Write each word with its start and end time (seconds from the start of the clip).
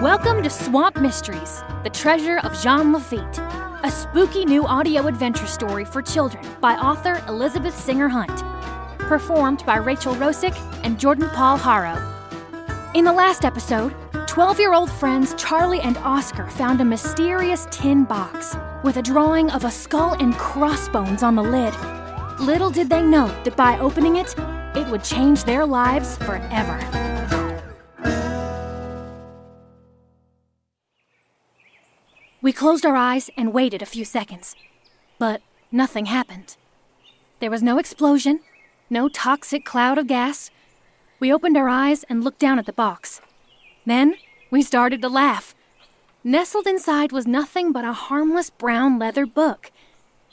Welcome 0.00 0.42
to 0.44 0.48
Swamp 0.48 0.98
Mysteries, 0.98 1.62
the 1.84 1.90
treasure 1.90 2.38
of 2.38 2.58
Jean 2.62 2.90
Lafitte, 2.90 3.38
a 3.84 3.90
spooky 3.90 4.46
new 4.46 4.64
audio 4.64 5.06
adventure 5.06 5.46
story 5.46 5.84
for 5.84 6.00
children 6.00 6.42
by 6.58 6.72
author 6.76 7.22
Elizabeth 7.28 7.78
Singer 7.78 8.08
Hunt. 8.08 8.42
Performed 8.98 9.62
by 9.66 9.76
Rachel 9.76 10.14
Rosick 10.14 10.56
and 10.84 10.98
Jordan 10.98 11.28
Paul 11.34 11.58
Haro. 11.58 12.02
In 12.94 13.04
the 13.04 13.12
last 13.12 13.44
episode, 13.44 13.94
12 14.26 14.58
year 14.58 14.72
old 14.72 14.90
friends 14.90 15.34
Charlie 15.34 15.82
and 15.82 15.98
Oscar 15.98 16.46
found 16.46 16.80
a 16.80 16.84
mysterious 16.86 17.66
tin 17.70 18.04
box 18.04 18.56
with 18.82 18.96
a 18.96 19.02
drawing 19.02 19.50
of 19.50 19.64
a 19.64 19.70
skull 19.70 20.14
and 20.14 20.34
crossbones 20.36 21.22
on 21.22 21.34
the 21.34 21.42
lid. 21.42 21.74
Little 22.40 22.70
did 22.70 22.88
they 22.88 23.02
know 23.02 23.28
that 23.44 23.54
by 23.54 23.78
opening 23.78 24.16
it, 24.16 24.34
it 24.74 24.90
would 24.90 25.04
change 25.04 25.44
their 25.44 25.66
lives 25.66 26.16
forever. 26.16 27.09
We 32.42 32.52
closed 32.54 32.86
our 32.86 32.96
eyes 32.96 33.28
and 33.36 33.52
waited 33.52 33.82
a 33.82 33.86
few 33.86 34.06
seconds, 34.06 34.56
but 35.18 35.42
nothing 35.70 36.06
happened. 36.06 36.56
There 37.38 37.50
was 37.50 37.62
no 37.62 37.78
explosion, 37.78 38.40
no 38.88 39.10
toxic 39.10 39.64
cloud 39.66 39.98
of 39.98 40.06
gas. 40.06 40.50
We 41.18 41.30
opened 41.30 41.58
our 41.58 41.68
eyes 41.68 42.02
and 42.04 42.24
looked 42.24 42.38
down 42.38 42.58
at 42.58 42.64
the 42.64 42.72
box. 42.72 43.20
Then 43.84 44.14
we 44.50 44.62
started 44.62 45.02
to 45.02 45.08
laugh. 45.10 45.54
Nestled 46.24 46.66
inside 46.66 47.12
was 47.12 47.26
nothing 47.26 47.72
but 47.72 47.84
a 47.84 47.92
harmless 47.92 48.48
brown 48.48 48.98
leather 48.98 49.26
book, 49.26 49.70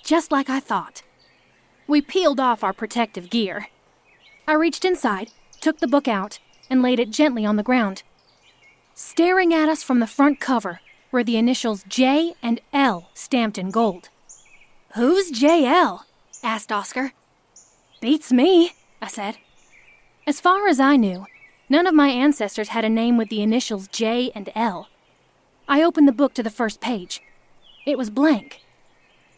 just 0.02 0.32
like 0.32 0.50
I 0.50 0.62
thought. 0.62 1.04
We 1.88 2.02
peeled 2.02 2.40
off 2.40 2.64
our 2.64 2.74
protective 2.74 3.30
gear. 3.30 3.68
I 4.48 4.54
reached 4.54 4.86
inside, 4.86 5.32
took 5.60 5.80
the 5.80 5.88
book 5.88 6.08
out, 6.08 6.40
and 6.70 6.82
laid 6.82 7.02
it 7.02 7.10
gently 7.10 7.46
on 7.46 7.58
the 7.58 7.64
ground. 7.64 8.04
Staring 8.96 9.54
at 9.54 9.68
us 9.68 9.84
from 9.84 10.00
the 10.00 10.08
front 10.08 10.40
cover 10.40 10.80
were 11.12 11.24
the 11.24 11.38
initials 11.38 11.84
J 11.88 12.34
and 12.42 12.60
L 12.74 13.10
stamped 13.14 13.58
in 13.58 13.72
gold. 13.72 14.10
Who's 14.96 15.32
JL? 15.32 16.02
asked 16.44 16.72
Oscar. 16.72 17.14
Beats 18.02 18.32
me, 18.32 18.72
I 19.02 19.08
said. 19.08 19.38
As 20.26 20.40
far 20.40 20.68
as 20.68 20.80
I 20.80 20.96
knew, 20.96 21.26
none 21.70 21.88
of 21.88 21.94
my 21.94 22.10
ancestors 22.10 22.70
had 22.70 22.86
a 22.86 22.90
name 22.90 23.18
with 23.18 23.30
the 23.30 23.42
initials 23.42 23.88
J 23.88 24.32
and 24.36 24.50
L. 24.56 24.90
I 25.68 25.82
opened 25.82 26.08
the 26.08 26.14
book 26.14 26.34
to 26.36 26.44
the 26.44 26.50
first 26.50 26.82
page. 26.82 27.22
It 27.86 27.98
was 27.98 28.10
blank. 28.10 28.62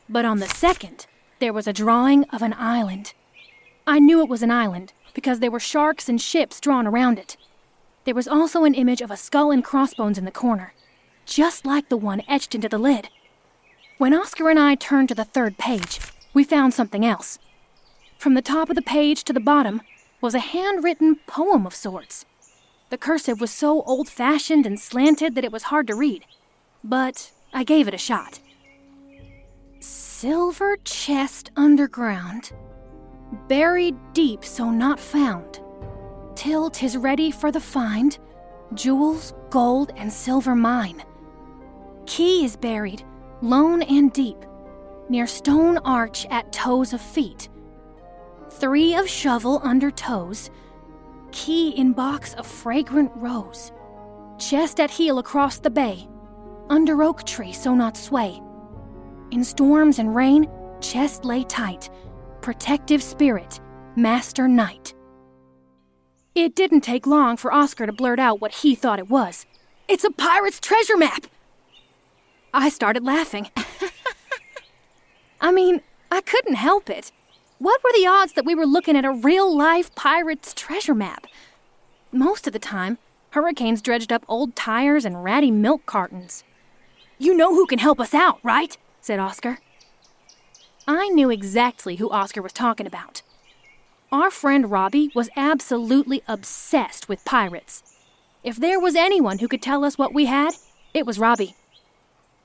But 0.07 0.25
on 0.25 0.39
the 0.39 0.47
second, 0.47 1.05
there 1.39 1.53
was 1.53 1.67
a 1.67 1.73
drawing 1.73 2.23
of 2.25 2.41
an 2.41 2.55
island. 2.57 3.13
I 3.85 3.99
knew 3.99 4.21
it 4.21 4.29
was 4.29 4.43
an 4.43 4.51
island 4.51 4.93
because 5.13 5.39
there 5.39 5.51
were 5.51 5.59
sharks 5.59 6.09
and 6.09 6.21
ships 6.21 6.59
drawn 6.59 6.87
around 6.87 7.19
it. 7.19 7.37
There 8.05 8.15
was 8.15 8.27
also 8.27 8.63
an 8.63 8.73
image 8.73 9.01
of 9.01 9.11
a 9.11 9.17
skull 9.17 9.51
and 9.51 9.63
crossbones 9.63 10.17
in 10.17 10.25
the 10.25 10.31
corner 10.31 10.73
just 11.30 11.63
like 11.63 11.89
the 11.89 11.97
one 11.97 12.23
etched 12.27 12.55
into 12.55 12.67
the 12.67 12.80
lid. 12.80 13.09
When 13.99 14.16
Oscar 14.16 14.49
and 14.49 14.58
I 14.58 14.73
turned 14.73 15.09
to 15.09 15.16
the 15.16 15.25
third 15.25 15.58
page, 15.59 15.99
we 16.33 16.44
found 16.44 16.73
something 16.73 17.05
else. 17.05 17.38
From 18.17 18.33
the 18.33 18.41
top 18.41 18.69
of 18.69 18.75
the 18.75 18.81
page 18.81 19.23
to 19.25 19.33
the 19.33 19.39
bottom 19.39 19.81
was 20.21 20.33
a 20.33 20.39
handwritten 20.39 21.17
poem 21.27 21.67
of 21.67 21.75
sorts. 21.75 22.25
The 22.89 22.97
cursive 22.97 23.39
was 23.39 23.52
so 23.52 23.83
old 23.83 24.09
fashioned 24.09 24.66
and 24.66 24.80
slanted 24.80 25.36
that 25.36 25.44
it 25.44 25.52
was 25.52 25.63
hard 25.63 25.86
to 25.88 25.95
read, 25.95 26.25
but 26.83 27.31
I 27.53 27.64
gave 27.64 27.88
it 27.88 27.93
a 27.93 27.99
shot. 27.99 28.39
Silver 29.80 30.77
chest 30.83 31.52
underground, 31.55 32.52
buried 33.47 33.95
deep 34.14 34.43
so 34.43 34.71
not 34.71 34.99
found, 34.99 35.61
till 36.36 36.71
'tis 36.71 36.97
ready 36.97 37.30
for 37.30 37.52
the 37.52 37.61
find, 37.61 38.17
jewels, 38.73 39.33
gold, 39.52 39.91
and 39.95 40.11
silver 40.11 40.55
mine. 40.55 41.03
Key 42.09 42.43
is 42.43 42.57
buried, 42.57 43.03
lone 43.43 43.83
and 43.83 44.11
deep, 44.11 44.43
near 45.09 45.27
stone 45.27 45.77
arch 45.86 46.25
at 46.31 46.52
toes 46.52 46.92
of 46.92 46.99
feet. 46.99 47.49
Three 48.49 48.95
of 48.95 49.08
shovel 49.08 49.61
under 49.64 49.92
toes, 49.92 50.49
key 51.31 51.70
in 51.70 51.93
box 51.93 52.33
of 52.33 52.47
fragrant 52.47 53.11
rose. 53.15 53.71
Chest 54.39 54.80
at 54.80 54.89
heel 54.89 55.20
across 55.20 55.59
the 55.59 55.70
bay, 55.70 56.09
under 56.67 57.03
oak 57.03 57.25
tree 57.25 57.53
so 57.53 57.75
not 57.75 57.95
sway. 57.95 58.41
In 59.30 59.43
storms 59.43 59.99
and 59.99 60.15
rain, 60.15 60.49
chest 60.81 61.26
lay 61.26 61.43
tight, 61.43 61.91
protective 62.41 63.03
spirit, 63.03 63.61
master 63.95 64.47
knight. 64.47 64.95
It 66.33 66.55
didn't 66.55 66.81
take 66.81 67.05
long 67.05 67.37
for 67.37 67.53
Oscar 67.53 67.86
to 67.86 67.93
blurt 67.93 68.17
out 68.17 68.41
what 68.41 68.52
he 68.52 68.73
thought 68.73 68.97
it 68.97 69.11
was. 69.11 69.45
It's 69.87 70.03
a 70.03 70.11
pirate's 70.11 70.59
treasure 70.59 70.97
map! 70.97 71.27
I 72.54 72.70
started 72.70 73.04
laughing. 73.04 73.49
I 75.42 75.52
mean, 75.52 75.82
I 76.11 76.21
couldn't 76.21 76.55
help 76.55 76.89
it. 76.89 77.11
What 77.60 77.82
were 77.83 77.92
the 77.93 78.08
odds 78.08 78.33
that 78.33 78.45
we 78.45 78.55
were 78.55 78.65
looking 78.65 78.95
at 78.95 79.05
a 79.05 79.11
real 79.11 79.55
life 79.55 79.93
pirate's 79.95 80.54
treasure 80.54 80.95
map? 80.95 81.27
Most 82.11 82.48
of 82.48 82.54
the 82.54 82.59
time, 82.59 82.98
hurricanes 83.32 83.82
dredged 83.82 84.11
up 84.11 84.26
old 84.27 84.55
tires 84.55 85.05
and 85.05 85.23
ratty 85.23 85.52
milk 85.52 85.86
cartons. 85.86 86.43
You 87.17 87.36
know 87.36 87.54
who 87.54 87.67
can 87.67 87.80
help 87.80 87.99
us 87.99 88.14
out, 88.14 88.39
right? 88.43 88.77
said 89.02 89.20
Oscar. 89.20 89.59
I 90.88 91.09
knew 91.09 91.30
exactly 91.30 91.98
who 91.98 92.09
Oscar 92.09 92.42
was 92.42 92.54
talking 92.54 92.88
about. 92.88 93.21
Our 94.11 94.32
friend 94.32 94.71
Robbie 94.71 95.11
was 95.14 95.30
absolutely 95.36 96.23
obsessed 96.27 97.08
with 97.08 97.23
pirates. 97.26 97.83
If 98.43 98.55
there 98.55 98.80
was 98.80 98.95
anyone 98.95 99.39
who 99.39 99.48
could 99.48 99.61
tell 99.61 99.83
us 99.83 99.98
what 99.98 100.14
we 100.14 100.26
had, 100.26 100.55
it 100.93 101.05
was 101.05 101.20
Robbie. 101.20 101.55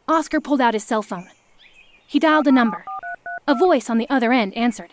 Oscar 0.06 0.40
pulled 0.40 0.60
out 0.60 0.74
his 0.74 0.84
cell 0.84 1.02
phone. 1.02 1.28
He 2.06 2.18
dialed 2.18 2.46
a 2.46 2.52
number. 2.52 2.84
A 3.46 3.54
voice 3.54 3.88
on 3.88 3.98
the 3.98 4.08
other 4.10 4.32
end 4.32 4.54
answered. 4.54 4.92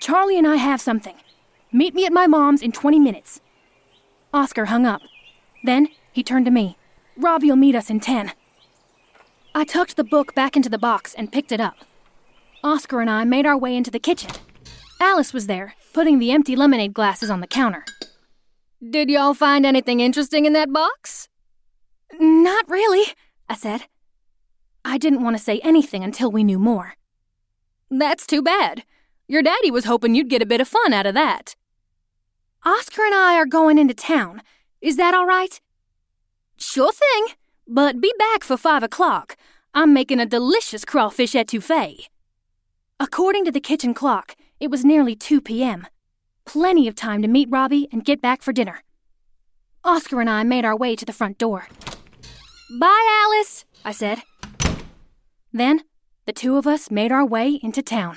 Charlie 0.00 0.38
and 0.38 0.46
I 0.46 0.56
have 0.56 0.80
something. 0.80 1.14
Meet 1.72 1.94
me 1.94 2.06
at 2.06 2.12
my 2.12 2.26
mom's 2.26 2.62
in 2.62 2.72
20 2.72 2.98
minutes. 2.98 3.40
Oscar 4.34 4.66
hung 4.66 4.86
up. 4.86 5.02
Then 5.64 5.88
he 6.12 6.22
turned 6.22 6.46
to 6.46 6.50
me. 6.50 6.76
Robbie'll 7.16 7.56
meet 7.56 7.74
us 7.74 7.90
in 7.90 8.00
10. 8.00 8.32
I 9.54 9.64
tucked 9.64 9.96
the 9.96 10.04
book 10.04 10.34
back 10.34 10.56
into 10.56 10.68
the 10.68 10.78
box 10.78 11.14
and 11.14 11.32
picked 11.32 11.52
it 11.52 11.60
up. 11.60 11.76
Oscar 12.64 13.00
and 13.00 13.10
I 13.10 13.24
made 13.24 13.46
our 13.46 13.58
way 13.58 13.76
into 13.76 13.90
the 13.90 13.98
kitchen. 13.98 14.30
Alice 15.00 15.32
was 15.32 15.46
there, 15.46 15.74
putting 15.92 16.18
the 16.18 16.30
empty 16.30 16.56
lemonade 16.56 16.94
glasses 16.94 17.30
on 17.30 17.40
the 17.40 17.46
counter. 17.46 17.84
Did 18.88 19.10
y'all 19.10 19.34
find 19.34 19.64
anything 19.64 20.00
interesting 20.00 20.46
in 20.46 20.52
that 20.54 20.72
box? 20.72 21.28
Not 22.18 22.68
really, 22.68 23.04
I 23.48 23.54
said. 23.54 23.86
I 24.84 24.98
didn't 24.98 25.22
want 25.22 25.36
to 25.36 25.42
say 25.42 25.60
anything 25.60 26.02
until 26.02 26.30
we 26.30 26.44
knew 26.44 26.58
more. 26.58 26.94
That's 27.90 28.26
too 28.26 28.42
bad. 28.42 28.84
Your 29.28 29.42
daddy 29.42 29.70
was 29.70 29.84
hoping 29.84 30.14
you'd 30.14 30.30
get 30.30 30.42
a 30.42 30.46
bit 30.46 30.60
of 30.60 30.68
fun 30.68 30.92
out 30.92 31.06
of 31.06 31.14
that. 31.14 31.54
Oscar 32.64 33.04
and 33.04 33.14
I 33.14 33.36
are 33.36 33.46
going 33.46 33.78
into 33.78 33.94
town. 33.94 34.42
Is 34.80 34.96
that 34.96 35.14
all 35.14 35.26
right? 35.26 35.60
Sure 36.56 36.92
thing, 36.92 37.34
but 37.66 38.00
be 38.00 38.12
back 38.18 38.44
for 38.44 38.56
five 38.56 38.82
o'clock. 38.82 39.36
I'm 39.72 39.94
making 39.94 40.20
a 40.20 40.26
delicious 40.26 40.84
crawfish 40.84 41.32
etouffee. 41.32 42.06
According 42.98 43.44
to 43.44 43.52
the 43.52 43.60
kitchen 43.60 43.94
clock, 43.94 44.36
it 44.58 44.70
was 44.70 44.84
nearly 44.84 45.14
2 45.14 45.40
p.m. 45.40 45.86
Plenty 46.44 46.88
of 46.88 46.94
time 46.94 47.22
to 47.22 47.28
meet 47.28 47.48
Robbie 47.50 47.88
and 47.92 48.04
get 48.04 48.20
back 48.20 48.42
for 48.42 48.52
dinner. 48.52 48.82
Oscar 49.84 50.20
and 50.20 50.28
I 50.28 50.42
made 50.42 50.64
our 50.64 50.76
way 50.76 50.96
to 50.96 51.04
the 51.06 51.12
front 51.12 51.38
door. 51.38 51.66
Bye, 52.78 53.24
Alice, 53.24 53.64
I 53.84 53.92
said. 53.92 54.22
Then, 55.52 55.80
the 56.26 56.32
two 56.32 56.56
of 56.56 56.66
us 56.66 56.90
made 56.90 57.10
our 57.10 57.26
way 57.26 57.58
into 57.62 57.82
town. 57.82 58.16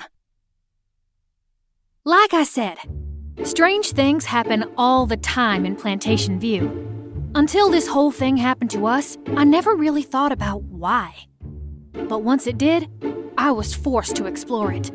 Like 2.04 2.34
I 2.34 2.44
said, 2.44 2.78
strange 3.44 3.92
things 3.92 4.26
happen 4.26 4.64
all 4.76 5.06
the 5.06 5.16
time 5.16 5.66
in 5.66 5.74
Plantation 5.74 6.38
View. 6.38 6.80
Until 7.34 7.70
this 7.70 7.88
whole 7.88 8.12
thing 8.12 8.36
happened 8.36 8.70
to 8.70 8.86
us, 8.86 9.18
I 9.36 9.44
never 9.44 9.74
really 9.74 10.02
thought 10.02 10.30
about 10.30 10.62
why. 10.62 11.26
But 11.92 12.22
once 12.22 12.46
it 12.46 12.58
did, 12.58 12.88
I 13.36 13.50
was 13.50 13.74
forced 13.74 14.14
to 14.16 14.26
explore 14.26 14.72
it. 14.72 14.92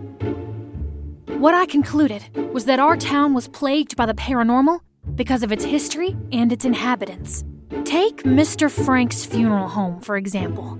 What 1.40 1.54
I 1.54 1.66
concluded 1.66 2.24
was 2.54 2.66
that 2.66 2.80
our 2.80 2.96
town 2.96 3.34
was 3.34 3.48
plagued 3.48 3.98
by 3.98 4.06
the 4.06 4.14
paranormal 4.14 4.80
because 5.16 5.44
of 5.44 5.52
its 5.52 5.66
history 5.66 6.16
and 6.32 6.54
its 6.54 6.64
inhabitants. 6.64 7.44
Take 7.84 8.24
Mr. 8.24 8.72
Frank's 8.72 9.26
funeral 9.26 9.68
home, 9.68 10.00
for 10.00 10.16
example. 10.16 10.80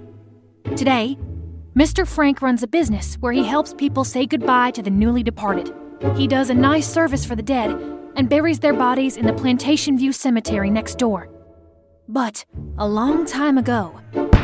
Today, 0.76 1.18
Mr. 1.80 2.06
Frank 2.06 2.42
runs 2.42 2.62
a 2.62 2.68
business 2.68 3.16
where 3.22 3.32
he 3.32 3.46
helps 3.46 3.74
people 3.74 4.04
say 4.04 4.26
goodbye 4.26 4.70
to 4.70 4.82
the 4.82 4.90
newly 4.90 5.24
departed. 5.24 5.74
He 6.18 6.28
does 6.28 6.50
a 6.50 6.54
nice 6.54 6.86
service 6.86 7.24
for 7.24 7.38
the 7.38 7.42
dead 7.42 7.72
and 8.18 8.28
buries 8.28 8.60
their 8.60 8.74
bodies 8.74 9.16
in 9.16 9.26
the 9.26 9.32
Plantation 9.32 9.98
View 9.98 10.12
Cemetery 10.12 10.70
next 10.70 10.98
door. 10.98 11.30
But 12.10 12.44
a 12.78 12.86
long 12.86 13.26
time 13.26 13.58
ago, 13.58 13.98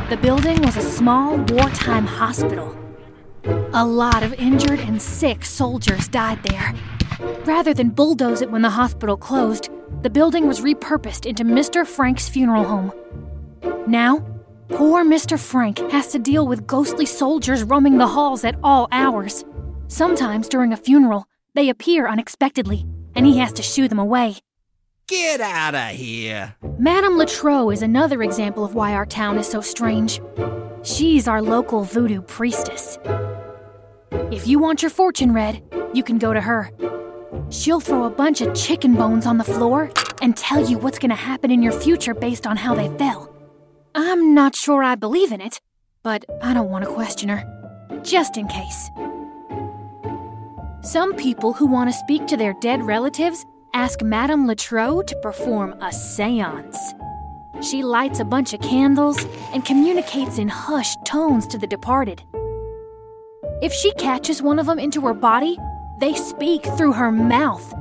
the 0.10 0.18
building 0.22 0.62
was 0.62 0.78
a 0.78 0.82
small 0.82 1.36
wartime 1.50 2.06
hospital. 2.06 2.74
A 3.74 3.84
lot 3.84 4.24
of 4.24 4.34
injured 4.36 4.80
and 4.80 5.02
sick 5.02 5.44
soldiers 5.44 6.08
died 6.08 6.42
there. 6.44 6.74
Rather 7.44 7.74
than 7.74 7.90
bulldoze 7.90 8.42
it 8.42 8.50
when 8.50 8.62
the 8.62 8.70
hospital 8.70 9.18
closed, 9.18 9.70
the 10.04 10.10
building 10.10 10.48
was 10.48 10.62
repurposed 10.62 11.26
into 11.26 11.44
Mr. 11.44 11.86
Frank's 11.86 12.30
funeral 12.30 12.64
home. 12.64 12.94
Now, 13.88 14.26
poor 14.70 15.04
Mr. 15.04 15.40
Frank 15.40 15.80
has 15.92 16.08
to 16.08 16.20
deal 16.20 16.48
with 16.48 16.68
ghostly 16.68 17.06
soldiers 17.06 17.64
roaming 17.64 17.98
the 17.98 18.08
halls 18.08 18.44
at 18.44 18.56
all 18.64 18.88
hours. 18.92 19.44
Sometimes 19.88 20.48
during 20.48 20.74
a 20.74 20.78
funeral, 20.78 21.28
they 21.54 21.70
appear 21.70 22.08
unexpectedly, 22.08 22.86
and 23.16 23.26
he 23.26 23.38
has 23.38 23.54
to 23.54 23.62
shoo 23.62 23.88
them 23.88 24.00
away. 24.00 24.38
Get 25.08 25.40
out 25.40 25.76
of 25.76 25.96
here. 25.96 26.56
Madame 26.80 27.18
Latrobe 27.18 27.72
is 27.72 27.84
another 27.84 28.24
example 28.24 28.66
of 28.66 28.74
why 28.74 28.94
our 28.94 29.06
town 29.06 29.38
is 29.38 29.48
so 29.48 29.62
strange. 29.62 30.20
She's 30.82 31.28
our 31.28 31.42
local 31.42 31.84
voodoo 31.84 32.22
priestess. 32.22 32.98
If 34.32 34.48
you 34.48 34.58
want 34.58 34.82
your 34.82 34.90
fortune 34.90 35.34
read, 35.34 35.62
you 35.94 36.04
can 36.04 36.18
go 36.18 36.34
to 36.34 36.42
her. 36.42 36.72
She'll 37.50 37.80
throw 37.80 38.06
a 38.06 38.10
bunch 38.10 38.42
of 38.42 38.56
chicken 38.56 38.96
bones 38.96 39.28
on 39.28 39.38
the 39.38 39.44
floor 39.44 39.92
and 40.22 40.36
tell 40.36 40.68
you 40.68 40.80
what's 40.80 40.98
going 40.98 41.10
to 41.10 41.16
happen 41.16 41.52
in 41.52 41.62
your 41.62 41.74
future 41.74 42.16
based 42.16 42.48
on 42.48 42.58
how 42.58 42.74
they 42.74 42.90
fell. 42.98 43.35
I'm 43.98 44.34
not 44.34 44.58
sure 44.58 44.84
I 44.84 44.96
believe 44.96 45.32
in 45.32 45.40
it, 45.40 45.62
but 46.04 46.26
I 46.44 46.54
don't 46.54 46.70
want 46.70 46.84
to 46.84 46.92
question 46.92 47.30
her. 47.30 47.44
Just 48.04 48.36
in 48.36 48.46
case. 48.50 48.90
Some 50.82 51.16
people 51.16 51.54
who 51.54 51.66
want 51.66 51.90
to 51.90 51.98
speak 51.98 52.28
to 52.28 52.36
their 52.36 52.54
dead 52.60 52.84
relatives 52.84 53.46
ask 53.74 54.02
Madame 54.02 54.48
Latrobe 54.48 55.08
to 55.08 55.16
perform 55.22 55.82
a 55.82 55.94
seance. 55.94 56.78
She 57.62 57.84
lights 57.84 58.20
a 58.20 58.26
bunch 58.26 58.54
of 58.54 58.60
candles 58.60 59.26
and 59.54 59.64
communicates 59.64 60.40
in 60.40 60.50
hushed 60.50 61.00
tones 61.06 61.48
to 61.48 61.58
the 61.58 61.66
departed. 61.66 62.22
If 63.62 63.72
she 63.72 63.94
catches 63.94 64.42
one 64.42 64.60
of 64.60 64.66
them 64.66 64.78
into 64.78 65.00
her 65.02 65.14
body, 65.14 65.58
they 66.02 66.16
speak 66.16 66.66
through 66.78 66.94
her 66.94 67.14
mouth. 67.14 67.74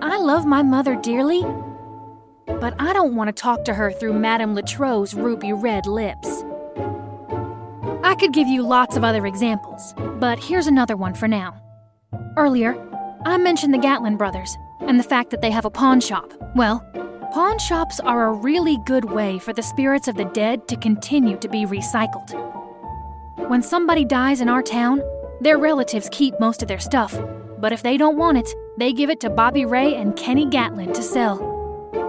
I 0.00 0.16
love 0.16 0.46
my 0.46 0.62
mother 0.62 0.94
dearly, 0.94 1.44
but 2.60 2.74
I 2.78 2.92
don't 2.92 3.16
want 3.16 3.28
to 3.28 3.32
talk 3.32 3.64
to 3.64 3.74
her 3.74 3.90
through 3.90 4.12
Madame 4.12 4.54
Latrobe's 4.54 5.14
ruby 5.14 5.52
red 5.52 5.86
lips. 5.86 6.44
I 8.02 8.14
could 8.18 8.32
give 8.32 8.48
you 8.48 8.62
lots 8.62 8.96
of 8.96 9.04
other 9.04 9.26
examples, 9.26 9.94
but 10.18 10.38
here's 10.38 10.66
another 10.66 10.96
one 10.96 11.14
for 11.14 11.26
now. 11.26 11.60
Earlier, 12.36 12.76
I 13.24 13.38
mentioned 13.38 13.72
the 13.72 13.78
Gatlin 13.78 14.16
brothers 14.16 14.56
and 14.80 14.98
the 14.98 15.04
fact 15.04 15.30
that 15.30 15.40
they 15.40 15.50
have 15.50 15.64
a 15.64 15.70
pawn 15.70 16.00
shop. 16.00 16.32
Well, 16.54 16.80
pawn 17.32 17.58
shops 17.58 17.98
are 18.00 18.26
a 18.26 18.32
really 18.32 18.78
good 18.84 19.04
way 19.06 19.38
for 19.38 19.52
the 19.52 19.62
spirits 19.62 20.08
of 20.08 20.16
the 20.16 20.24
dead 20.26 20.68
to 20.68 20.76
continue 20.76 21.38
to 21.38 21.48
be 21.48 21.64
recycled. 21.64 22.30
When 23.48 23.62
somebody 23.62 24.04
dies 24.04 24.40
in 24.40 24.48
our 24.48 24.62
town, 24.62 25.02
their 25.40 25.58
relatives 25.58 26.08
keep 26.12 26.38
most 26.38 26.62
of 26.62 26.68
their 26.68 26.78
stuff, 26.78 27.18
but 27.58 27.72
if 27.72 27.82
they 27.82 27.96
don't 27.96 28.18
want 28.18 28.38
it, 28.38 28.48
they 28.78 28.92
give 28.92 29.10
it 29.10 29.20
to 29.20 29.30
Bobby 29.30 29.64
Ray 29.64 29.94
and 29.94 30.16
Kenny 30.16 30.46
Gatlin 30.46 30.92
to 30.92 31.02
sell. 31.02 31.49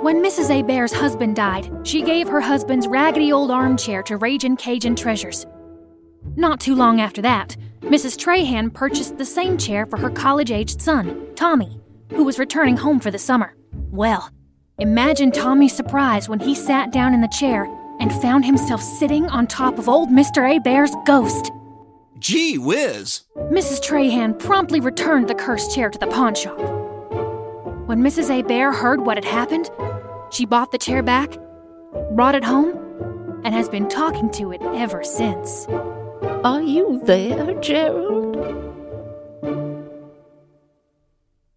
When 0.02 0.24
Mrs. 0.24 0.50
Abair's 0.50 0.94
husband 0.94 1.36
died, 1.36 1.70
she 1.84 2.02
gave 2.02 2.28
her 2.28 2.42
husband's 2.42 2.88
raggedy 2.88 3.32
old 3.32 3.52
armchair 3.52 4.04
to 4.04 4.18
Ragin' 4.18 4.58
Cajun 4.58 4.96
Treasures. 4.96 5.46
Not 6.36 6.60
too 6.60 6.76
long 6.76 7.00
after 7.00 7.22
that, 7.22 7.56
Mrs. 7.82 8.18
Trahan 8.18 8.74
purchased 8.74 9.18
the 9.18 9.26
same 9.26 9.58
chair 9.58 9.86
for 9.86 9.98
her 9.98 10.10
college 10.10 10.52
aged 10.52 10.82
son, 10.82 11.28
Tommy 11.36 11.82
who 12.12 12.24
was 12.24 12.40
returning 12.40 12.78
home 12.78 13.00
for 13.00 13.12
the 13.12 13.20
summer. 13.20 13.56
Well, 13.92 14.30
imagine 14.78 15.32
Tommy's 15.32 15.76
surprise 15.76 16.28
when 16.28 16.40
he 16.40 16.56
sat 16.56 16.92
down 16.92 17.14
in 17.14 17.22
the 17.22 17.28
chair 17.28 17.68
and 18.00 18.12
found 18.22 18.46
himself 18.46 18.82
sitting 18.82 19.28
on 19.30 19.48
top 19.48 19.78
of 19.80 19.88
old 19.88 20.10
Mr. 20.10 20.56
Abair's 20.56 20.96
ghost. 21.06 21.52
Gee 22.20 22.58
whiz! 22.58 23.22
Mrs. 23.36 23.82
Trahan 23.82 24.38
promptly 24.38 24.80
returned 24.80 25.28
the 25.28 25.36
cursed 25.36 25.74
chair 25.74 25.90
to 25.90 25.98
the 25.98 26.08
pawn 26.08 26.36
shop. 26.36 26.60
When 27.88 28.02
Mrs. 28.02 28.30
Abair 28.30 28.74
heard 28.74 29.02
what 29.02 29.18
had 29.18 29.26
happened, 29.26 29.70
she 30.32 30.46
bought 30.46 30.72
the 30.72 30.78
chair 30.78 31.04
back, 31.04 31.38
brought 32.12 32.36
it 32.36 32.44
home, 32.44 33.42
and 33.44 33.54
has 33.54 33.70
been 33.70 33.88
talking 33.88 34.30
to 34.32 34.52
it 34.52 34.62
ever 34.76 35.04
since. 35.04 35.68
Are 36.44 36.62
you 36.62 37.02
there, 37.04 37.54
Gerald? 37.60 38.38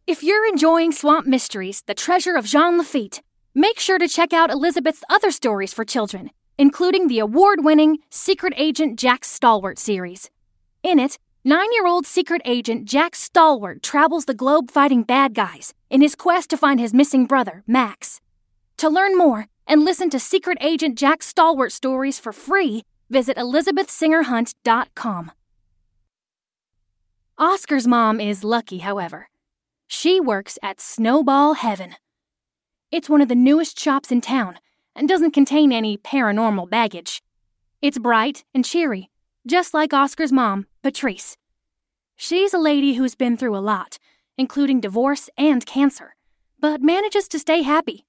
If 0.06 0.22
you're 0.22 0.46
enjoying 0.46 0.92
Swamp 0.92 1.26
Mysteries, 1.26 1.82
The 1.86 1.94
Treasure 1.94 2.36
of 2.36 2.44
Jean 2.44 2.76
Lafitte, 2.76 3.22
make 3.54 3.80
sure 3.80 3.98
to 3.98 4.08
check 4.08 4.32
out 4.32 4.50
Elizabeth's 4.50 5.02
other 5.08 5.30
stories 5.30 5.72
for 5.72 5.84
children, 5.84 6.30
including 6.58 7.08
the 7.08 7.18
award 7.18 7.64
winning 7.64 7.98
Secret 8.10 8.52
Agent 8.56 8.98
Jack 8.98 9.24
Stalwart 9.24 9.78
series. 9.78 10.30
In 10.82 10.98
it, 10.98 11.18
nine 11.44 11.72
year 11.72 11.86
old 11.86 12.06
secret 12.06 12.42
agent 12.44 12.84
Jack 12.84 13.14
Stalwart 13.14 13.82
travels 13.82 14.26
the 14.26 14.34
globe 14.34 14.70
fighting 14.70 15.02
bad 15.02 15.34
guys 15.34 15.72
in 15.88 16.00
his 16.00 16.14
quest 16.14 16.50
to 16.50 16.56
find 16.56 16.78
his 16.78 16.92
missing 16.92 17.26
brother, 17.26 17.62
Max. 17.66 18.20
To 18.78 18.88
learn 18.88 19.16
more 19.16 19.46
and 19.66 19.84
listen 19.84 20.10
to 20.10 20.18
Secret 20.18 20.58
Agent 20.60 20.98
Jack 20.98 21.22
Stalwart 21.22 21.72
stories 21.72 22.18
for 22.18 22.32
free, 22.32 22.82
visit 23.08 23.36
elizabethsingerhunt.com. 23.36 25.32
Oscar's 27.38 27.86
mom 27.86 28.20
is 28.20 28.44
lucky, 28.44 28.78
however. 28.78 29.28
She 29.86 30.20
works 30.20 30.58
at 30.62 30.80
Snowball 30.80 31.54
Heaven. 31.54 31.96
It's 32.90 33.08
one 33.08 33.20
of 33.20 33.28
the 33.28 33.34
newest 33.34 33.78
shops 33.78 34.12
in 34.12 34.20
town 34.20 34.58
and 34.94 35.08
doesn't 35.08 35.32
contain 35.32 35.72
any 35.72 35.96
paranormal 35.96 36.70
baggage. 36.70 37.22
It's 37.82 37.98
bright 37.98 38.44
and 38.54 38.64
cheery, 38.64 39.10
just 39.46 39.74
like 39.74 39.92
Oscar's 39.92 40.32
mom, 40.32 40.66
Patrice. 40.82 41.36
She's 42.16 42.54
a 42.54 42.58
lady 42.58 42.94
who's 42.94 43.14
been 43.14 43.36
through 43.36 43.56
a 43.56 43.58
lot, 43.58 43.98
including 44.38 44.80
divorce 44.80 45.28
and 45.36 45.66
cancer, 45.66 46.14
but 46.60 46.80
manages 46.80 47.28
to 47.28 47.38
stay 47.38 47.62
happy. 47.62 48.06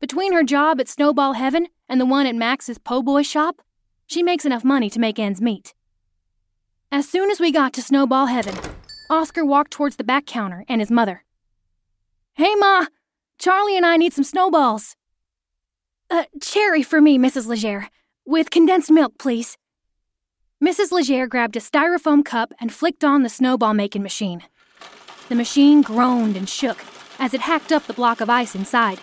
Between 0.00 0.34
her 0.34 0.42
job 0.42 0.78
at 0.80 0.88
Snowball 0.88 1.32
Heaven 1.32 1.68
and 1.88 2.00
the 2.00 2.06
one 2.06 2.26
at 2.26 2.34
Max's 2.34 2.78
Po' 2.78 3.02
Boy 3.02 3.22
shop, 3.22 3.62
she 4.06 4.22
makes 4.22 4.44
enough 4.44 4.64
money 4.64 4.90
to 4.90 5.00
make 5.00 5.18
ends 5.18 5.40
meet. 5.40 5.74
As 6.92 7.08
soon 7.08 7.30
as 7.30 7.40
we 7.40 7.50
got 7.50 7.72
to 7.74 7.82
Snowball 7.82 8.26
Heaven, 8.26 8.54
Oscar 9.08 9.44
walked 9.44 9.70
towards 9.70 9.96
the 9.96 10.04
back 10.04 10.26
counter 10.26 10.64
and 10.68 10.80
his 10.80 10.90
mother. 10.90 11.24
Hey, 12.34 12.54
Ma! 12.54 12.86
Charlie 13.38 13.76
and 13.76 13.86
I 13.86 13.96
need 13.96 14.12
some 14.12 14.24
snowballs. 14.24 14.96
Uh, 16.10 16.24
cherry 16.40 16.82
for 16.82 17.00
me, 17.00 17.18
Mrs. 17.18 17.46
Legere. 17.46 17.88
With 18.26 18.50
condensed 18.50 18.90
milk, 18.90 19.18
please. 19.18 19.56
Mrs. 20.62 20.92
Legere 20.92 21.26
grabbed 21.26 21.56
a 21.56 21.60
styrofoam 21.60 22.24
cup 22.24 22.52
and 22.60 22.72
flicked 22.72 23.04
on 23.04 23.22
the 23.22 23.28
snowball 23.28 23.74
making 23.74 24.02
machine. 24.02 24.42
The 25.28 25.34
machine 25.34 25.82
groaned 25.82 26.36
and 26.36 26.48
shook 26.48 26.78
as 27.18 27.34
it 27.34 27.40
hacked 27.40 27.72
up 27.72 27.86
the 27.86 27.92
block 27.92 28.20
of 28.20 28.30
ice 28.30 28.54
inside. 28.54 29.00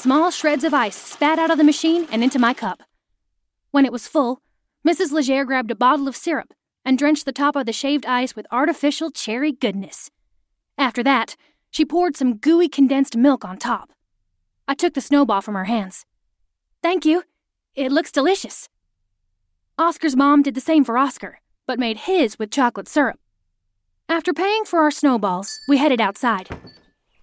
Small 0.00 0.30
shreds 0.30 0.64
of 0.64 0.72
ice 0.72 0.96
spat 0.96 1.38
out 1.38 1.50
of 1.50 1.58
the 1.58 1.62
machine 1.62 2.08
and 2.10 2.24
into 2.24 2.38
my 2.38 2.54
cup. 2.54 2.82
When 3.70 3.84
it 3.84 3.92
was 3.92 4.08
full, 4.08 4.40
Mrs. 4.82 5.12
Legere 5.12 5.44
grabbed 5.44 5.70
a 5.70 5.74
bottle 5.74 6.08
of 6.08 6.16
syrup 6.16 6.54
and 6.86 6.96
drenched 6.96 7.26
the 7.26 7.32
top 7.32 7.54
of 7.54 7.66
the 7.66 7.74
shaved 7.74 8.06
ice 8.06 8.34
with 8.34 8.46
artificial 8.50 9.10
cherry 9.10 9.52
goodness. 9.52 10.10
After 10.78 11.02
that, 11.02 11.36
she 11.70 11.84
poured 11.84 12.16
some 12.16 12.38
gooey 12.38 12.66
condensed 12.66 13.14
milk 13.14 13.44
on 13.44 13.58
top. 13.58 13.92
I 14.66 14.72
took 14.72 14.94
the 14.94 15.02
snowball 15.02 15.42
from 15.42 15.52
her 15.52 15.66
hands. 15.66 16.06
Thank 16.82 17.04
you. 17.04 17.24
It 17.74 17.92
looks 17.92 18.10
delicious. 18.10 18.70
Oscar's 19.76 20.16
mom 20.16 20.40
did 20.42 20.54
the 20.54 20.62
same 20.62 20.82
for 20.82 20.96
Oscar, 20.96 21.40
but 21.66 21.78
made 21.78 22.08
his 22.08 22.38
with 22.38 22.50
chocolate 22.50 22.88
syrup. 22.88 23.18
After 24.08 24.32
paying 24.32 24.64
for 24.64 24.78
our 24.78 24.90
snowballs, 24.90 25.60
we 25.68 25.76
headed 25.76 26.00
outside. 26.00 26.48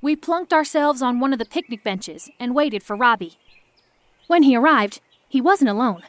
We 0.08 0.16
plunked 0.16 0.54
ourselves 0.54 1.02
on 1.02 1.20
one 1.20 1.34
of 1.34 1.40
the 1.40 1.44
picnic 1.44 1.84
benches 1.84 2.30
and 2.40 2.56
waited 2.56 2.82
for 2.82 2.96
Robbie. 2.96 3.38
When 4.28 4.44
he 4.44 4.56
arrived, 4.56 5.02
he 5.28 5.42
wasn't 5.42 5.70
alone. 5.70 6.04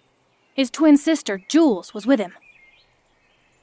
His 0.55 0.71
twin 0.71 0.97
sister, 0.97 1.43
Jules, 1.49 1.93
was 1.95 2.07
with 2.07 2.21
him. 2.21 2.35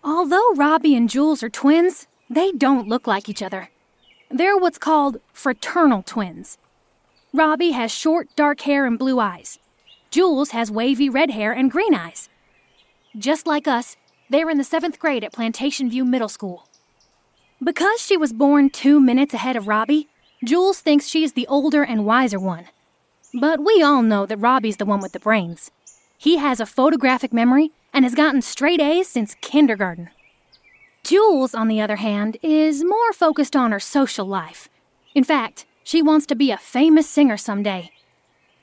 Although 0.03 0.53
Robbie 0.55 0.93
and 0.93 1.09
Jules 1.09 1.41
are 1.41 1.49
twins, 1.49 2.07
they 2.29 2.51
don't 2.51 2.89
look 2.89 3.07
like 3.07 3.29
each 3.29 3.41
other. 3.41 3.69
They're 4.29 4.57
what's 4.57 4.77
called 4.77 5.21
fraternal 5.31 6.03
twins. 6.03 6.57
Robbie 7.33 7.71
has 7.71 7.93
short, 7.93 8.27
dark 8.35 8.59
hair 8.59 8.85
and 8.85 8.99
blue 8.99 9.21
eyes. 9.21 9.57
Jules 10.11 10.49
has 10.49 10.69
wavy 10.69 11.07
red 11.07 11.31
hair 11.31 11.53
and 11.53 11.71
green 11.71 11.95
eyes. 11.95 12.27
Just 13.17 13.47
like 13.47 13.69
us, 13.69 13.95
they're 14.29 14.49
in 14.49 14.57
the 14.57 14.65
seventh 14.65 14.99
grade 14.99 15.23
at 15.23 15.31
Plantation 15.31 15.89
View 15.89 16.03
Middle 16.03 16.27
School. 16.27 16.67
Because 17.63 18.01
she 18.01 18.17
was 18.17 18.33
born 18.33 18.69
two 18.69 18.99
minutes 18.99 19.33
ahead 19.33 19.55
of 19.55 19.69
Robbie, 19.69 20.09
Jules 20.45 20.79
thinks 20.79 21.07
she's 21.07 21.33
the 21.33 21.47
older 21.47 21.81
and 21.83 22.05
wiser 22.05 22.39
one. 22.39 22.65
But 23.33 23.65
we 23.65 23.81
all 23.81 24.03
know 24.03 24.27
that 24.27 24.37
Robbie's 24.37 24.77
the 24.77 24.85
one 24.85 25.01
with 25.01 25.11
the 25.11 25.19
brains. 25.19 25.71
He 26.19 26.37
has 26.37 26.59
a 26.59 26.67
photographic 26.67 27.33
memory 27.33 27.71
and 27.91 28.05
has 28.05 28.13
gotten 28.13 28.43
straight 28.43 28.79
A's 28.79 29.07
since 29.07 29.35
kindergarten. 29.41 30.11
Jules, 31.03 31.55
on 31.55 31.67
the 31.67 31.81
other 31.81 31.95
hand, 31.95 32.37
is 32.43 32.83
more 32.83 33.11
focused 33.11 33.55
on 33.55 33.71
her 33.71 33.79
social 33.79 34.27
life. 34.27 34.69
In 35.15 35.23
fact, 35.23 35.65
she 35.83 36.03
wants 36.03 36.27
to 36.27 36.35
be 36.35 36.51
a 36.51 36.57
famous 36.57 37.09
singer 37.09 37.37
someday. 37.37 37.89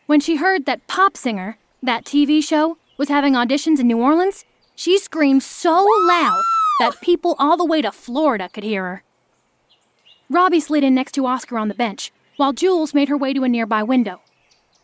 When 0.07 0.21
she 0.21 0.37
heard 0.37 0.67
that 0.67 0.87
Pop 0.87 1.17
Singer, 1.17 1.59
that 1.83 2.05
TV 2.05 2.45
show, 2.45 2.79
was 2.97 3.09
having 3.09 3.35
auditions 3.35 3.81
in 3.81 3.89
New 3.89 3.99
Orleans, 3.99 4.45
she 4.77 4.99
screamed 4.99 5.43
so 5.43 5.85
loud 6.07 6.43
that 6.79 7.01
people 7.01 7.35
all 7.41 7.57
the 7.57 7.65
way 7.65 7.83
to 7.83 7.91
Florida 7.91 8.49
could 8.49 8.65
hear 8.65 8.85
her. 8.85 9.03
Robbie 10.33 10.61
slid 10.61 10.83
in 10.83 10.95
next 10.95 11.13
to 11.13 11.27
Oscar 11.27 11.59
on 11.59 11.69
the 11.69 11.75
bench, 11.75 12.11
while 12.37 12.55
Jules 12.55 12.95
made 12.95 13.11
her 13.11 13.19
way 13.19 13.35
to 13.35 13.45
a 13.45 13.49
nearby 13.51 13.83
window. 13.83 14.23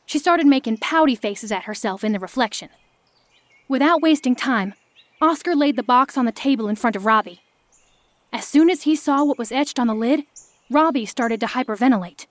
She 0.05 0.19
started 0.19 0.47
making 0.47 0.77
pouty 0.77 1.15
faces 1.15 1.51
at 1.51 1.63
herself 1.63 2.05
in 2.05 2.13
the 2.13 2.19
reflection. 2.19 2.69
Without 3.67 4.03
wasting 4.03 4.37
time, 4.37 4.75
Oscar 5.23 5.57
laid 5.57 5.77
the 5.77 5.83
box 5.83 6.19
on 6.19 6.27
the 6.27 6.33
table 6.33 6.69
in 6.69 6.77
front 6.77 6.97
of 6.97 7.07
Robbie. 7.07 7.41
As 8.31 8.47
soon 8.47 8.69
as 8.69 8.83
he 8.83 8.95
saw 8.95 9.25
what 9.25 9.39
was 9.39 9.51
etched 9.51 9.79
on 9.79 9.87
the 9.87 9.95
lid, 9.95 10.25
Robbie 10.71 11.07
started 11.07 11.41
to 11.41 11.47
hyperventilate. 11.47 12.27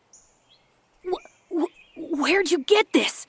Wh- 1.04 1.26
wh- 1.52 1.98
where'd 1.98 2.52
you 2.52 2.60
get 2.60 2.94
this? 2.94 3.26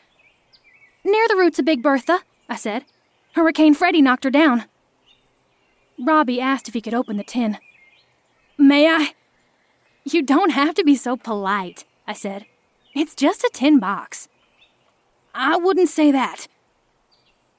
Near 1.02 1.26
the 1.28 1.36
roots 1.36 1.58
of 1.58 1.64
Big 1.64 1.82
Bertha, 1.82 2.20
I 2.46 2.56
said. 2.56 2.84
Hurricane 3.32 3.72
Freddy 3.72 4.02
knocked 4.02 4.24
her 4.24 4.30
down. 4.30 4.66
Robbie 5.98 6.42
asked 6.42 6.68
if 6.68 6.74
he 6.74 6.82
could 6.82 6.92
open 6.92 7.16
the 7.16 7.24
tin. 7.24 7.56
May 8.58 8.86
I? 8.86 9.14
You 10.10 10.22
don't 10.22 10.52
have 10.52 10.74
to 10.76 10.84
be 10.84 10.94
so 10.94 11.18
polite, 11.18 11.84
I 12.06 12.14
said. 12.14 12.46
It's 12.94 13.14
just 13.14 13.44
a 13.44 13.50
tin 13.52 13.78
box. 13.78 14.26
I 15.34 15.56
wouldn't 15.58 15.90
say 15.90 16.10
that. 16.12 16.48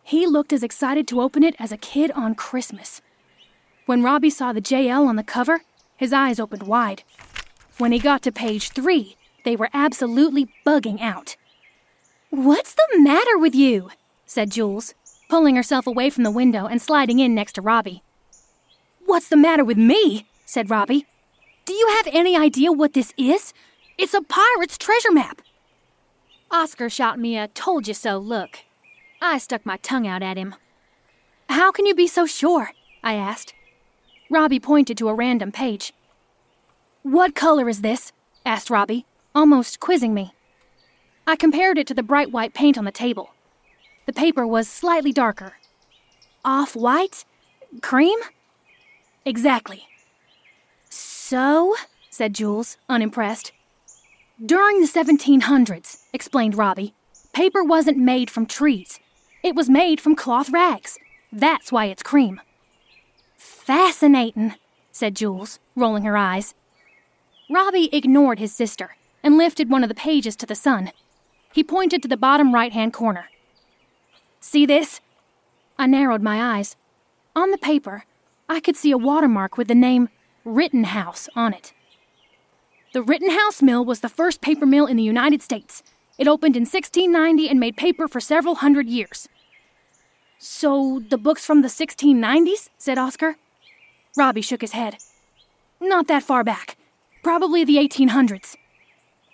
He 0.04 0.26
looked 0.26 0.52
as 0.52 0.64
excited 0.64 1.08
to 1.10 1.22
open 1.22 1.44
it 1.44 1.56
as 1.60 1.72
a 1.72 1.78
kid 1.78 2.10
on 2.12 2.34
Christmas. 2.34 3.04
When 3.86 4.02
Robbie 4.02 4.32
saw 4.32 4.52
the 4.52 4.62
JL 4.62 5.06
on 5.06 5.16
the 5.16 5.24
cover, 5.24 5.62
his 5.96 6.12
eyes 6.12 6.40
opened 6.40 6.64
wide. 6.64 7.04
When 7.78 7.92
he 7.92 8.00
got 8.00 8.24
to 8.24 8.32
page 8.32 8.72
three, 8.72 9.16
they 9.46 9.56
were 9.56 9.70
absolutely 9.72 10.50
bugging 10.66 11.00
out. 11.00 11.36
What's 12.32 12.74
the 12.74 12.88
matter 12.98 13.38
with 13.38 13.54
you? 13.54 13.92
said 14.26 14.50
Jules, 14.50 14.96
pulling 15.30 15.56
herself 15.56 15.86
away 15.86 16.10
from 16.10 16.24
the 16.24 16.32
window 16.32 16.66
and 16.66 16.82
sliding 16.82 17.20
in 17.20 17.36
next 17.36 17.54
to 17.54 17.62
Robbie. 17.62 18.02
What's 19.06 19.30
the 19.30 19.38
matter 19.38 19.64
with 19.64 19.78
me? 19.78 20.26
said 20.46 20.72
Robbie. 20.72 21.06
Do 21.70 21.76
you 21.76 21.88
have 21.98 22.08
any 22.12 22.36
idea 22.36 22.72
what 22.72 22.94
this 22.94 23.14
is? 23.16 23.54
It's 23.96 24.16
a 24.16 24.24
pirate's 24.24 24.76
treasure 24.76 25.12
map. 25.12 25.44
Oscar 26.50 26.90
shot 26.90 27.20
me 27.20 27.38
a 27.38 27.48
told 27.48 27.88
you 27.88 27.94
so 27.94 28.18
look. 28.18 28.62
I 29.22 29.38
stuck 29.38 29.68
my 29.68 29.78
tongue 29.78 30.08
out 30.08 30.24
at 30.24 30.36
him. 30.36 30.56
How 31.48 31.72
can 31.72 31.86
you 31.86 31.94
be 31.94 32.08
so 32.08 32.26
sure? 32.26 32.72
I 33.04 33.14
asked. 33.14 33.54
Robbie 34.32 34.60
pointed 34.60 34.98
to 34.98 35.10
a 35.10 35.14
random 35.14 35.52
page. 35.52 35.94
What 37.04 37.36
color 37.36 37.70
is 37.70 37.82
this? 37.82 38.14
asked 38.44 38.72
Robbie, 38.72 39.06
almost 39.36 39.80
quizzing 39.80 40.16
me. 40.16 40.34
I 41.28 41.36
compared 41.36 41.78
it 41.78 41.86
to 41.86 41.94
the 41.94 42.02
bright 42.02 42.32
white 42.32 42.56
paint 42.56 42.80
on 42.80 42.86
the 42.86 42.92
table. 42.92 43.30
The 44.08 44.14
paper 44.14 44.48
was 44.48 44.68
slightly 44.68 45.12
darker. 45.12 45.58
Off 46.44 46.76
white? 46.76 47.26
Cream? 47.84 48.18
Exactly. 49.24 49.86
So, 51.30 51.76
said 52.10 52.34
Jules, 52.34 52.78
unimpressed. 52.90 53.52
During 54.44 54.82
the 54.82 54.88
1700s, 54.88 56.06
explained 56.12 56.58
Robbie, 56.58 56.96
paper 57.34 57.64
wasn't 57.64 58.00
made 58.00 58.32
from 58.32 58.48
trees. 58.48 59.00
It 59.44 59.54
was 59.54 59.70
made 59.70 60.02
from 60.02 60.16
cloth 60.16 60.50
rags. 60.50 60.98
That's 61.32 61.72
why 61.72 61.86
it's 61.86 62.02
cream. 62.02 62.42
Fascinating, 63.38 64.56
said 64.92 65.16
Jules, 65.16 65.60
rolling 65.76 66.02
her 66.02 66.18
eyes. 66.18 66.56
Robbie 67.48 67.96
ignored 67.96 68.40
his 68.40 68.52
sister 68.52 68.96
and 69.22 69.38
lifted 69.38 69.70
one 69.70 69.84
of 69.84 69.90
the 69.90 69.94
pages 69.94 70.36
to 70.38 70.48
the 70.48 70.56
sun. 70.56 70.92
He 71.54 71.64
pointed 71.64 72.02
to 72.02 72.08
the 72.08 72.18
bottom 72.18 72.56
right 72.56 72.74
hand 72.74 72.92
corner. 72.92 73.30
See 74.40 74.66
this? 74.66 75.00
I 75.78 75.86
narrowed 75.86 76.24
my 76.24 76.58
eyes. 76.58 76.76
On 77.36 77.52
the 77.52 77.60
paper, 77.60 78.06
I 78.50 78.60
could 78.60 78.76
see 78.76 78.90
a 78.90 78.98
watermark 78.98 79.60
with 79.60 79.68
the 79.68 79.76
name 79.76 80.10
Rittenhouse 80.50 81.30
on 81.36 81.54
it. 81.54 81.74
The 82.92 83.04
Rittenhouse 83.04 83.62
Mill 83.62 83.86
was 83.86 84.00
the 84.00 84.10
first 84.10 84.42
paper 84.42 84.66
mill 84.66 84.88
in 84.88 84.98
the 84.98 85.04
United 85.04 85.42
States. 85.42 85.84
It 86.18 86.28
opened 86.28 86.56
in 86.56 86.64
1690 86.64 87.48
and 87.48 87.60
made 87.60 87.78
paper 87.78 88.08
for 88.08 88.20
several 88.20 88.56
hundred 88.56 88.90
years. 88.90 89.30
So, 90.38 91.02
the 91.08 91.18
book's 91.18 91.46
from 91.46 91.62
the 91.62 91.68
1690s? 91.68 92.70
said 92.78 92.98
Oscar. 92.98 93.36
Robbie 94.18 94.42
shook 94.42 94.62
his 94.62 94.72
head. 94.72 94.98
Not 95.80 96.08
that 96.08 96.24
far 96.24 96.44
back. 96.44 96.78
Probably 97.24 97.64
the 97.64 97.78
1800s. 97.78 98.56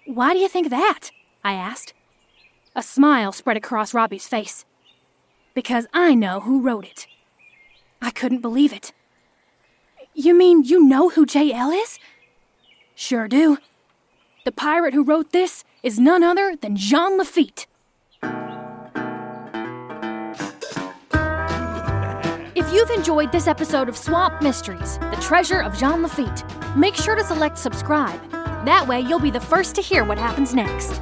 Why 0.05 0.33
do 0.33 0.39
you 0.39 0.49
think 0.49 0.69
that? 0.69 1.11
I 1.43 1.53
asked. 1.53 1.93
A 2.75 2.83
smile 2.83 3.31
spread 3.31 3.55
across 3.57 3.93
Robbie's 3.93 4.27
face. 4.27 4.65
Because 5.53 5.87
I 5.93 6.13
know 6.13 6.41
who 6.41 6.61
wrote 6.61 6.85
it. 6.85 7.07
I 8.01 8.11
couldn't 8.11 8.41
believe 8.41 8.73
it. 8.73 8.91
You 10.17 10.33
mean 10.33 10.63
you 10.63 10.81
know 10.81 11.09
who 11.09 11.25
J.L. 11.25 11.71
is? 11.71 11.99
Sure 12.95 13.27
do. 13.27 13.57
The 14.45 14.53
pirate 14.53 14.93
who 14.93 15.03
wrote 15.03 15.33
this 15.33 15.65
is 15.83 15.99
none 15.99 16.23
other 16.23 16.55
than 16.55 16.77
Jean 16.77 17.17
Lafitte. 17.17 17.67
If 22.55 22.71
you've 22.71 22.91
enjoyed 22.91 23.33
this 23.33 23.45
episode 23.45 23.89
of 23.89 23.97
Swamp 23.97 24.41
Mysteries, 24.41 24.97
The 24.99 25.17
Treasure 25.19 25.61
of 25.61 25.77
Jean 25.77 26.01
Lafitte, 26.01 26.45
make 26.77 26.95
sure 26.95 27.15
to 27.15 27.23
select 27.25 27.57
subscribe. 27.57 28.21
That 28.65 28.87
way, 28.87 29.01
you'll 29.01 29.19
be 29.19 29.31
the 29.31 29.41
first 29.41 29.75
to 29.75 29.81
hear 29.81 30.05
what 30.05 30.17
happens 30.17 30.53
next. 30.53 30.93